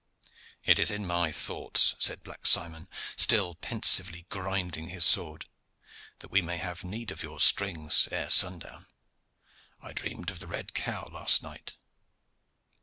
[0.63, 5.45] "It is in my thoughts," said Black Simon, still pensively grinding his sword,
[6.21, 8.87] "that we may have need of your strings ere sundown.
[9.79, 11.75] I dreamed of the red cow last night."